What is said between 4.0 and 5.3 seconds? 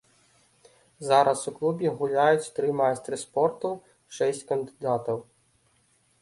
шэсць кандыдатаў.